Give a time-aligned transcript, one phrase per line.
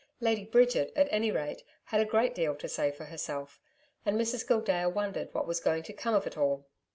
[0.19, 3.61] Lady Bridget, at any rate, had a great deal to say for herself,
[4.03, 6.65] and Mrs Gildea wondered what was going to come of it all.